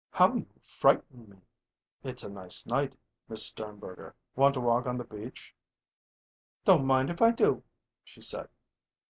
"How 0.09 0.33
you 0.33 0.47
frightened 0.63 1.29
me!" 1.29 1.37
"It's 2.03 2.23
a 2.23 2.29
nice 2.31 2.65
night, 2.65 2.97
Miss 3.29 3.45
Sternberger. 3.45 4.15
Want 4.35 4.55
to 4.55 4.59
walk 4.59 4.87
on 4.87 4.97
the 4.97 5.03
beach?" 5.03 5.55
"Don't 6.65 6.87
mind 6.87 7.11
if 7.11 7.21
I 7.21 7.29
do," 7.29 7.61
she 8.03 8.19
said. 8.19 8.49